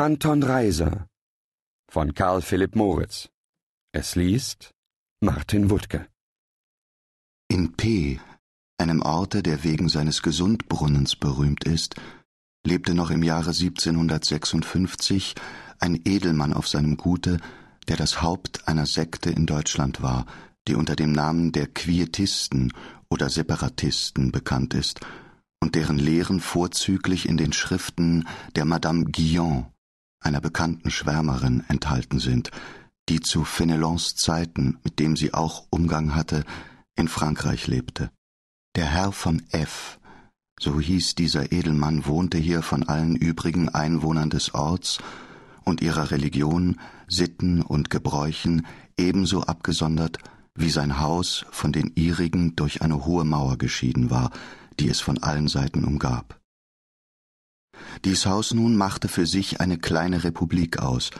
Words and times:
Anton 0.00 0.44
Reiser 0.44 1.08
von 1.90 2.14
Karl 2.14 2.40
Philipp 2.40 2.76
Moritz. 2.76 3.30
Es 3.90 4.14
liest 4.14 4.70
Martin 5.20 5.70
Wuttke. 5.70 6.06
In 7.48 7.72
P, 7.72 8.20
einem 8.78 9.02
Orte, 9.02 9.42
der 9.42 9.64
wegen 9.64 9.88
seines 9.88 10.22
Gesundbrunnens 10.22 11.16
berühmt 11.16 11.64
ist, 11.64 11.96
lebte 12.64 12.94
noch 12.94 13.10
im 13.10 13.24
Jahre 13.24 13.50
1756 13.50 15.34
ein 15.80 16.00
Edelmann 16.04 16.52
auf 16.52 16.68
seinem 16.68 16.96
Gute, 16.96 17.38
der 17.88 17.96
das 17.96 18.22
Haupt 18.22 18.68
einer 18.68 18.86
Sekte 18.86 19.30
in 19.30 19.46
Deutschland 19.46 20.00
war, 20.00 20.26
die 20.68 20.76
unter 20.76 20.94
dem 20.94 21.10
Namen 21.10 21.50
der 21.50 21.66
Quietisten 21.66 22.72
oder 23.10 23.28
Separatisten 23.30 24.30
bekannt 24.30 24.74
ist 24.74 25.00
und 25.58 25.74
deren 25.74 25.98
Lehren 25.98 26.38
vorzüglich 26.38 27.28
in 27.28 27.36
den 27.36 27.52
Schriften 27.52 28.28
der 28.54 28.64
Madame 28.64 29.06
Guillon 29.06 29.66
einer 30.20 30.40
bekannten 30.40 30.90
Schwärmerin 30.90 31.64
enthalten 31.68 32.18
sind, 32.18 32.50
die 33.08 33.20
zu 33.20 33.44
Fenelons 33.44 34.14
Zeiten, 34.14 34.78
mit 34.84 34.98
dem 34.98 35.16
sie 35.16 35.32
auch 35.32 35.66
Umgang 35.70 36.14
hatte, 36.14 36.44
in 36.96 37.08
Frankreich 37.08 37.66
lebte. 37.66 38.10
Der 38.76 38.86
Herr 38.86 39.12
von 39.12 39.42
F., 39.50 39.98
so 40.60 40.80
hieß 40.80 41.14
dieser 41.14 41.52
Edelmann, 41.52 42.06
wohnte 42.06 42.36
hier 42.36 42.62
von 42.62 42.82
allen 42.82 43.14
übrigen 43.14 43.68
Einwohnern 43.68 44.28
des 44.28 44.54
Orts 44.54 44.98
und 45.64 45.80
ihrer 45.80 46.10
Religion, 46.10 46.80
Sitten 47.06 47.62
und 47.62 47.90
Gebräuchen 47.90 48.66
ebenso 48.96 49.42
abgesondert, 49.42 50.18
wie 50.54 50.70
sein 50.70 50.98
Haus 50.98 51.46
von 51.50 51.72
den 51.72 51.92
ihrigen 51.94 52.56
durch 52.56 52.82
eine 52.82 53.04
hohe 53.04 53.24
Mauer 53.24 53.56
geschieden 53.56 54.10
war, 54.10 54.30
die 54.80 54.88
es 54.88 55.00
von 55.00 55.22
allen 55.22 55.48
Seiten 55.48 55.84
umgab. 55.84 56.37
Dies 58.04 58.26
Haus 58.26 58.54
nun 58.54 58.76
machte 58.76 59.08
für 59.08 59.26
sich 59.26 59.60
eine 59.60 59.78
kleine 59.78 60.24
Republik 60.24 60.78
aus, 60.78 61.10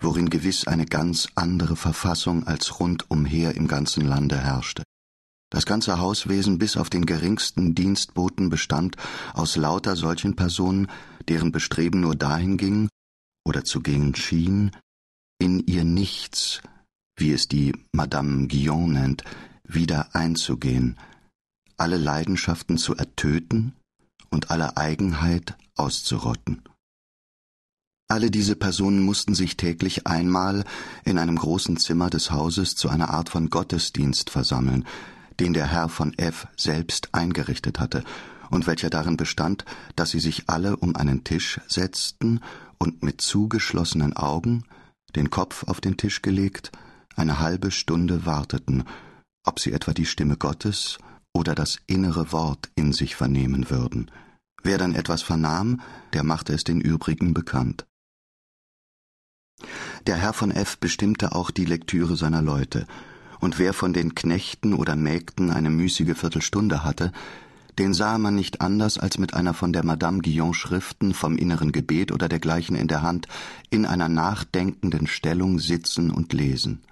worin 0.00 0.30
gewiss 0.30 0.66
eine 0.66 0.86
ganz 0.86 1.28
andere 1.34 1.76
Verfassung 1.76 2.46
als 2.46 2.80
rundumher 2.80 3.54
im 3.56 3.68
ganzen 3.68 4.06
Lande 4.06 4.38
herrschte. 4.38 4.82
Das 5.50 5.64
ganze 5.64 5.98
Hauswesen 5.98 6.58
bis 6.58 6.76
auf 6.76 6.90
den 6.90 7.06
geringsten 7.06 7.74
Dienstboten 7.74 8.50
bestand 8.50 8.96
aus 9.32 9.56
lauter 9.56 9.96
solchen 9.96 10.36
Personen, 10.36 10.88
deren 11.28 11.52
Bestreben 11.52 12.00
nur 12.00 12.14
dahin 12.14 12.58
ging, 12.58 12.88
oder 13.46 13.64
zu 13.64 13.80
gehen 13.80 14.14
schien, 14.14 14.72
in 15.38 15.66
ihr 15.66 15.84
Nichts, 15.84 16.60
wie 17.16 17.32
es 17.32 17.48
die 17.48 17.72
Madame 17.92 18.46
Guillon 18.46 18.92
nennt, 18.92 19.24
wieder 19.64 20.14
einzugehen, 20.14 20.98
alle 21.78 21.96
Leidenschaften 21.96 22.76
zu 22.76 22.94
ertöten 22.94 23.72
und 24.30 24.50
alle 24.50 24.76
Eigenheit 24.76 25.56
auszurotten. 25.78 26.62
Alle 28.10 28.30
diese 28.30 28.56
Personen 28.56 29.02
mussten 29.02 29.34
sich 29.34 29.58
täglich 29.58 30.06
einmal 30.06 30.64
in 31.04 31.18
einem 31.18 31.36
großen 31.36 31.76
Zimmer 31.76 32.08
des 32.08 32.30
Hauses 32.30 32.74
zu 32.74 32.88
einer 32.88 33.10
Art 33.10 33.28
von 33.28 33.50
Gottesdienst 33.50 34.30
versammeln, 34.30 34.86
den 35.40 35.52
der 35.52 35.66
Herr 35.66 35.90
von 35.90 36.16
F. 36.16 36.48
selbst 36.56 37.10
eingerichtet 37.12 37.78
hatte, 37.80 38.02
und 38.50 38.66
welcher 38.66 38.88
darin 38.88 39.18
bestand, 39.18 39.66
dass 39.94 40.10
sie 40.10 40.20
sich 40.20 40.48
alle 40.48 40.76
um 40.78 40.96
einen 40.96 41.22
Tisch 41.22 41.60
setzten 41.68 42.40
und 42.78 43.02
mit 43.02 43.20
zugeschlossenen 43.20 44.16
Augen, 44.16 44.64
den 45.14 45.28
Kopf 45.28 45.64
auf 45.64 45.82
den 45.82 45.98
Tisch 45.98 46.22
gelegt, 46.22 46.72
eine 47.14 47.40
halbe 47.40 47.70
Stunde 47.70 48.24
warteten, 48.24 48.84
ob 49.44 49.60
sie 49.60 49.72
etwa 49.72 49.92
die 49.92 50.06
Stimme 50.06 50.38
Gottes 50.38 50.98
oder 51.34 51.54
das 51.54 51.78
innere 51.86 52.32
Wort 52.32 52.70
in 52.74 52.92
sich 52.94 53.16
vernehmen 53.16 53.68
würden. 53.68 54.10
Wer 54.62 54.78
dann 54.78 54.94
etwas 54.94 55.22
vernahm, 55.22 55.80
der 56.12 56.24
machte 56.24 56.52
es 56.52 56.64
den 56.64 56.80
übrigen 56.80 57.34
bekannt. 57.34 57.86
Der 60.06 60.16
Herr 60.16 60.32
von 60.32 60.50
F. 60.50 60.78
bestimmte 60.78 61.32
auch 61.32 61.50
die 61.50 61.64
Lektüre 61.64 62.16
seiner 62.16 62.42
Leute, 62.42 62.86
und 63.40 63.58
wer 63.58 63.72
von 63.72 63.92
den 63.92 64.14
Knechten 64.14 64.74
oder 64.74 64.96
Mägden 64.96 65.50
eine 65.50 65.70
müßige 65.70 66.16
Viertelstunde 66.16 66.84
hatte, 66.84 67.12
den 67.78 67.94
sah 67.94 68.18
man 68.18 68.34
nicht 68.34 68.60
anders 68.60 68.98
als 68.98 69.18
mit 69.18 69.34
einer 69.34 69.54
von 69.54 69.72
der 69.72 69.84
Madame 69.84 70.20
Guillon 70.20 70.52
Schriften 70.52 71.14
vom 71.14 71.36
inneren 71.36 71.70
Gebet 71.70 72.10
oder 72.10 72.28
dergleichen 72.28 72.74
in 72.74 72.88
der 72.88 73.02
Hand 73.02 73.28
in 73.70 73.86
einer 73.86 74.08
nachdenkenden 74.08 75.06
Stellung 75.06 75.60
sitzen 75.60 76.10
und 76.10 76.32
lesen. 76.32 76.82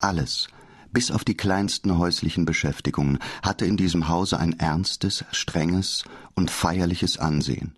Alles, 0.00 0.48
bis 0.92 1.10
auf 1.10 1.24
die 1.24 1.36
kleinsten 1.36 1.98
häuslichen 1.98 2.44
Beschäftigungen, 2.44 3.18
hatte 3.42 3.66
in 3.66 3.76
diesem 3.76 4.08
Hause 4.08 4.38
ein 4.38 4.58
ernstes, 4.58 5.24
strenges 5.32 6.04
und 6.34 6.50
feierliches 6.50 7.18
Ansehen. 7.18 7.74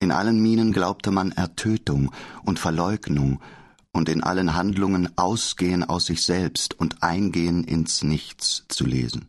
In 0.00 0.12
allen 0.12 0.40
Mienen 0.40 0.72
glaubte 0.72 1.10
man 1.10 1.32
Ertötung 1.32 2.12
und 2.44 2.58
Verleugnung 2.58 3.40
und 3.92 4.08
in 4.08 4.22
allen 4.22 4.54
Handlungen 4.54 5.16
Ausgehen 5.16 5.84
aus 5.84 6.06
sich 6.06 6.24
selbst 6.24 6.78
und 6.78 7.02
Eingehen 7.02 7.64
ins 7.64 8.02
Nichts 8.02 8.64
zu 8.68 8.86
lesen. 8.86 9.28